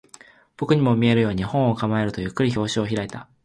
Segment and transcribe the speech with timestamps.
[0.57, 3.29] 僕にも見えるように、本を構えると、ゆっくり表紙を開いた